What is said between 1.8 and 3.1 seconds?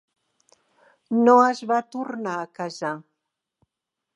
tornar a casar.